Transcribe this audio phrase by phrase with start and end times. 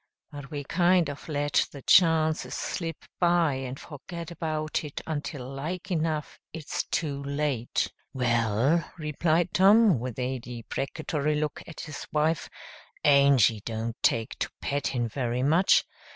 [0.31, 5.91] But we kind of let the chances slip by and forget about it until like
[5.91, 12.49] enough it's too late." "Well," replied Tom, with a deprecatory look at his wife,
[13.03, 15.83] "Angy don't take to pettin' very much.